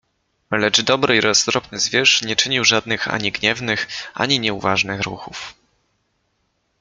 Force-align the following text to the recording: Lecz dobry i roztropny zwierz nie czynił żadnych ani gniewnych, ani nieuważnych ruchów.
Lecz 0.51 0.81
dobry 0.81 1.17
i 1.17 1.21
roztropny 1.21 1.79
zwierz 1.79 2.21
nie 2.21 2.35
czynił 2.35 2.63
żadnych 2.63 3.07
ani 3.13 3.31
gniewnych, 3.31 3.87
ani 4.13 4.39
nieuważnych 4.39 5.01
ruchów. 5.01 5.53